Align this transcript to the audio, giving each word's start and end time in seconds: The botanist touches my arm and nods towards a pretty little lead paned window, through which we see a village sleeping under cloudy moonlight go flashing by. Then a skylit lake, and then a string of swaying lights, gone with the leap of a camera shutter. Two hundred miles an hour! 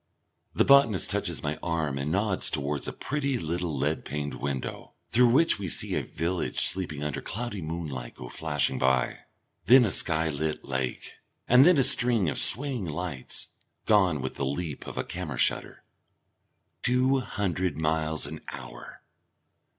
The 0.55 0.65
botanist 0.65 1.11
touches 1.11 1.43
my 1.43 1.59
arm 1.61 1.99
and 1.99 2.11
nods 2.11 2.49
towards 2.49 2.87
a 2.87 2.91
pretty 2.91 3.37
little 3.37 3.77
lead 3.77 4.03
paned 4.03 4.33
window, 4.33 4.93
through 5.11 5.27
which 5.27 5.59
we 5.59 5.67
see 5.69 5.93
a 5.93 6.01
village 6.01 6.59
sleeping 6.61 7.03
under 7.03 7.21
cloudy 7.21 7.61
moonlight 7.61 8.15
go 8.15 8.27
flashing 8.27 8.79
by. 8.79 9.19
Then 9.67 9.85
a 9.85 9.91
skylit 9.91 10.65
lake, 10.67 11.19
and 11.47 11.67
then 11.67 11.77
a 11.77 11.83
string 11.83 12.29
of 12.31 12.39
swaying 12.39 12.85
lights, 12.85 13.49
gone 13.85 14.21
with 14.23 14.37
the 14.37 14.43
leap 14.47 14.87
of 14.87 14.97
a 14.97 15.03
camera 15.03 15.37
shutter. 15.37 15.83
Two 16.81 17.19
hundred 17.19 17.77
miles 17.77 18.25
an 18.25 18.41
hour! 18.51 19.03